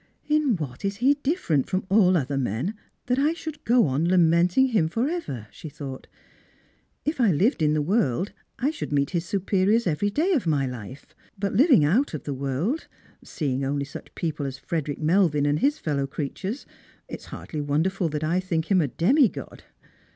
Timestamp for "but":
11.37-11.53